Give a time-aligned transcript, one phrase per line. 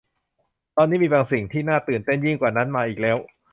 [0.77, 3.17] ตอนนี้มีบางสิ่งที่น่าตื่นเต้นยิ่งกว่านั้นมาอีกแล้ว